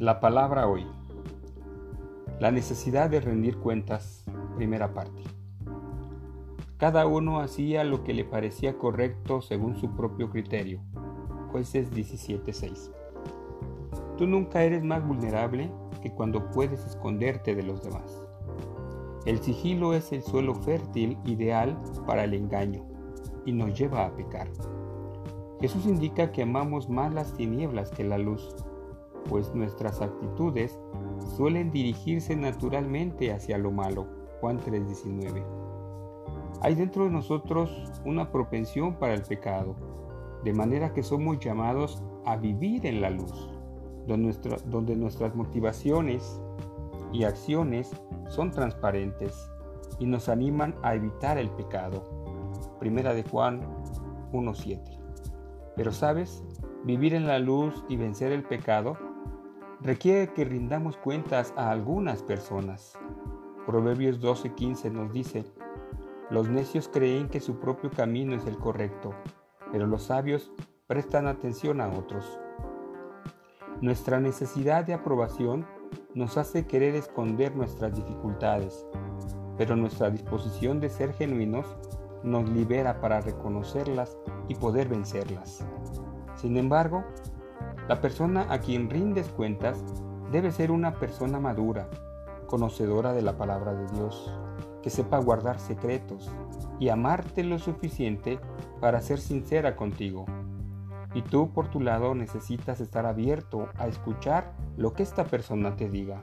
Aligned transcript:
La 0.00 0.18
palabra 0.18 0.66
hoy. 0.66 0.86
La 2.38 2.50
necesidad 2.50 3.10
de 3.10 3.20
rendir 3.20 3.58
cuentas, 3.58 4.24
primera 4.56 4.94
parte. 4.94 5.22
Cada 6.78 7.06
uno 7.06 7.40
hacía 7.40 7.84
lo 7.84 8.02
que 8.02 8.14
le 8.14 8.24
parecía 8.24 8.78
correcto 8.78 9.42
según 9.42 9.76
su 9.76 9.94
propio 9.94 10.30
criterio. 10.30 10.80
Jueces 11.52 11.92
17:6. 11.92 12.90
Tú 14.16 14.26
nunca 14.26 14.62
eres 14.62 14.82
más 14.82 15.06
vulnerable 15.06 15.70
que 16.00 16.10
cuando 16.10 16.50
puedes 16.50 16.86
esconderte 16.86 17.54
de 17.54 17.62
los 17.62 17.82
demás. 17.82 18.22
El 19.26 19.40
sigilo 19.40 19.92
es 19.92 20.12
el 20.12 20.22
suelo 20.22 20.54
fértil 20.54 21.18
ideal 21.26 21.78
para 22.06 22.24
el 22.24 22.32
engaño 22.32 22.86
y 23.44 23.52
nos 23.52 23.78
lleva 23.78 24.06
a 24.06 24.16
pecar. 24.16 24.48
Jesús 25.60 25.84
indica 25.84 26.32
que 26.32 26.40
amamos 26.40 26.88
más 26.88 27.12
las 27.12 27.34
tinieblas 27.34 27.90
que 27.90 28.02
la 28.02 28.16
luz 28.16 28.56
pues 29.28 29.54
nuestras 29.54 30.00
actitudes 30.00 30.78
suelen 31.36 31.70
dirigirse 31.70 32.36
naturalmente 32.36 33.32
hacia 33.32 33.58
lo 33.58 33.70
malo. 33.70 34.06
Juan 34.40 34.58
3:19. 34.58 35.44
Hay 36.62 36.74
dentro 36.74 37.04
de 37.04 37.10
nosotros 37.10 37.70
una 38.04 38.30
propensión 38.30 38.94
para 38.96 39.14
el 39.14 39.22
pecado, 39.22 39.76
de 40.44 40.52
manera 40.52 40.92
que 40.92 41.02
somos 41.02 41.38
llamados 41.38 42.02
a 42.24 42.36
vivir 42.36 42.86
en 42.86 43.00
la 43.00 43.10
luz, 43.10 43.50
donde, 44.06 44.96
nuestras 44.96 45.34
motivaciones 45.34 46.40
y 47.12 47.24
acciones 47.24 47.90
son 48.28 48.50
transparentes 48.50 49.50
y 49.98 50.06
nos 50.06 50.28
animan 50.28 50.74
a 50.82 50.94
evitar 50.94 51.38
el 51.38 51.50
pecado. 51.50 52.02
Primera 52.78 53.14
de 53.14 53.22
Juan 53.24 53.60
1:7. 54.32 54.98
Pero 55.76 55.92
sabes, 55.92 56.44
vivir 56.84 57.14
en 57.14 57.26
la 57.26 57.38
luz 57.38 57.84
y 57.88 57.96
vencer 57.96 58.32
el 58.32 58.42
pecado 58.42 58.96
requiere 59.82 60.32
que 60.32 60.44
rindamos 60.44 60.96
cuentas 60.96 61.54
a 61.56 61.70
algunas 61.70 62.22
personas. 62.22 62.98
Proverbios 63.66 64.20
12:15 64.20 64.90
nos 64.90 65.12
dice, 65.12 65.44
los 66.30 66.48
necios 66.48 66.88
creen 66.88 67.28
que 67.28 67.40
su 67.40 67.58
propio 67.58 67.90
camino 67.90 68.34
es 68.34 68.46
el 68.46 68.58
correcto, 68.58 69.14
pero 69.72 69.86
los 69.86 70.04
sabios 70.04 70.52
prestan 70.86 71.26
atención 71.26 71.80
a 71.80 71.88
otros. 71.88 72.38
Nuestra 73.80 74.20
necesidad 74.20 74.84
de 74.84 74.94
aprobación 74.94 75.66
nos 76.14 76.36
hace 76.36 76.66
querer 76.66 76.94
esconder 76.94 77.56
nuestras 77.56 77.94
dificultades, 77.94 78.86
pero 79.56 79.76
nuestra 79.76 80.10
disposición 80.10 80.80
de 80.80 80.90
ser 80.90 81.12
genuinos 81.14 81.66
nos 82.22 82.48
libera 82.50 83.00
para 83.00 83.20
reconocerlas 83.20 84.18
y 84.48 84.54
poder 84.54 84.88
vencerlas. 84.88 85.64
Sin 86.36 86.56
embargo, 86.56 87.04
la 87.90 88.00
persona 88.00 88.46
a 88.50 88.60
quien 88.60 88.88
rindes 88.88 89.26
cuentas 89.30 89.82
debe 90.30 90.52
ser 90.52 90.70
una 90.70 90.94
persona 90.94 91.40
madura, 91.40 91.88
conocedora 92.46 93.12
de 93.12 93.20
la 93.20 93.36
palabra 93.36 93.74
de 93.74 93.84
Dios, 93.88 94.32
que 94.80 94.90
sepa 94.90 95.18
guardar 95.18 95.58
secretos 95.58 96.30
y 96.78 96.90
amarte 96.90 97.42
lo 97.42 97.58
suficiente 97.58 98.38
para 98.80 99.00
ser 99.00 99.18
sincera 99.18 99.74
contigo. 99.74 100.24
Y 101.14 101.22
tú 101.22 101.52
por 101.52 101.66
tu 101.66 101.80
lado 101.80 102.14
necesitas 102.14 102.80
estar 102.80 103.06
abierto 103.06 103.68
a 103.76 103.88
escuchar 103.88 104.52
lo 104.76 104.92
que 104.92 105.02
esta 105.02 105.24
persona 105.24 105.74
te 105.74 105.88
diga. 105.88 106.20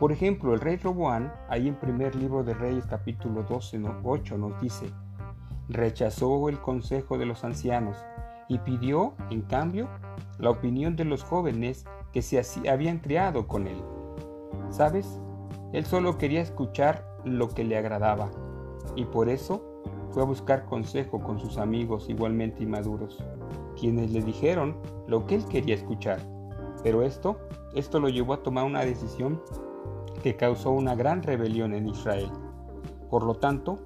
Por 0.00 0.10
ejemplo, 0.10 0.52
el 0.52 0.60
rey 0.60 0.78
Roboán, 0.78 1.32
ahí 1.48 1.68
en 1.68 1.76
primer 1.76 2.16
libro 2.16 2.42
de 2.42 2.54
Reyes 2.54 2.86
capítulo 2.86 3.44
12, 3.44 3.80
8 4.02 4.36
nos 4.36 4.60
dice, 4.60 4.90
rechazó 5.68 6.48
el 6.48 6.60
consejo 6.60 7.18
de 7.18 7.26
los 7.26 7.44
ancianos 7.44 7.96
y 8.48 8.58
pidió, 8.58 9.14
en 9.30 9.42
cambio, 9.42 9.88
la 10.38 10.50
opinión 10.50 10.96
de 10.96 11.04
los 11.04 11.22
jóvenes 11.22 11.84
que 12.12 12.22
se 12.22 12.40
habían 12.68 12.98
criado 12.98 13.46
con 13.46 13.66
él. 13.66 13.82
¿Sabes? 14.70 15.20
Él 15.72 15.86
solo 15.86 16.18
quería 16.18 16.40
escuchar 16.40 17.06
lo 17.24 17.48
que 17.48 17.64
le 17.64 17.76
agradaba 17.78 18.30
y 18.96 19.04
por 19.04 19.28
eso 19.28 19.62
fue 20.10 20.22
a 20.22 20.26
buscar 20.26 20.66
consejo 20.66 21.22
con 21.22 21.38
sus 21.38 21.56
amigos 21.56 22.08
igualmente 22.08 22.62
inmaduros, 22.62 23.24
quienes 23.78 24.10
le 24.10 24.22
dijeron 24.22 24.76
lo 25.06 25.26
que 25.26 25.36
él 25.36 25.46
quería 25.46 25.74
escuchar. 25.74 26.18
Pero 26.82 27.02
esto, 27.02 27.38
esto 27.74 28.00
lo 28.00 28.08
llevó 28.08 28.34
a 28.34 28.42
tomar 28.42 28.64
una 28.64 28.84
decisión 28.84 29.40
que 30.22 30.36
causó 30.36 30.70
una 30.70 30.94
gran 30.94 31.22
rebelión 31.22 31.72
en 31.74 31.88
Israel. 31.88 32.30
Por 33.08 33.24
lo 33.24 33.34
tanto, 33.34 33.78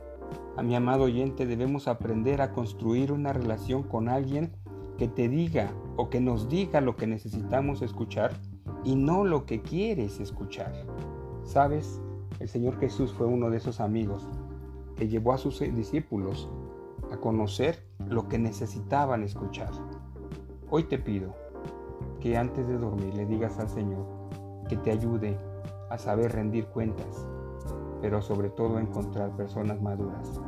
a 0.56 0.62
mi 0.62 0.74
amado 0.74 1.04
oyente 1.04 1.46
debemos 1.46 1.86
aprender 1.86 2.40
a 2.40 2.52
construir 2.52 3.12
una 3.12 3.32
relación 3.32 3.82
con 3.82 4.08
alguien 4.08 4.52
que 4.96 5.06
te 5.06 5.28
diga 5.28 5.70
o 5.96 6.08
que 6.08 6.20
nos 6.20 6.48
diga 6.48 6.80
lo 6.80 6.96
que 6.96 7.06
necesitamos 7.06 7.82
escuchar 7.82 8.32
y 8.82 8.96
no 8.96 9.24
lo 9.24 9.44
que 9.44 9.60
quieres 9.60 10.18
escuchar. 10.18 10.72
¿Sabes? 11.44 12.00
El 12.40 12.48
Señor 12.48 12.78
Jesús 12.78 13.12
fue 13.12 13.26
uno 13.26 13.50
de 13.50 13.58
esos 13.58 13.80
amigos 13.80 14.26
que 14.96 15.08
llevó 15.08 15.34
a 15.34 15.38
sus 15.38 15.60
discípulos 15.60 16.48
a 17.12 17.18
conocer 17.18 17.84
lo 18.08 18.26
que 18.28 18.38
necesitaban 18.38 19.22
escuchar. 19.22 19.70
Hoy 20.70 20.84
te 20.84 20.98
pido 20.98 21.34
que 22.20 22.38
antes 22.38 22.66
de 22.66 22.78
dormir 22.78 23.14
le 23.14 23.26
digas 23.26 23.58
al 23.58 23.68
Señor 23.68 24.06
que 24.68 24.76
te 24.76 24.90
ayude 24.90 25.36
a 25.90 25.98
saber 25.98 26.32
rendir 26.32 26.66
cuentas, 26.66 27.26
pero 28.06 28.22
sobre 28.22 28.50
todo 28.50 28.78
encontrar 28.78 29.36
personas 29.36 29.82
maduras 29.82 30.40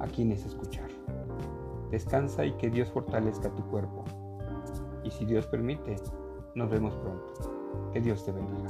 a 0.00 0.06
quienes 0.08 0.44
escuchar. 0.44 0.88
Descansa 1.92 2.44
y 2.44 2.50
que 2.54 2.68
Dios 2.68 2.90
fortalezca 2.90 3.54
tu 3.54 3.62
cuerpo. 3.70 4.04
Y 5.04 5.12
si 5.12 5.24
Dios 5.24 5.46
permite, 5.46 5.94
nos 6.56 6.68
vemos 6.68 6.92
pronto. 6.96 7.92
Que 7.92 8.00
Dios 8.00 8.24
te 8.24 8.32
bendiga. 8.32 8.68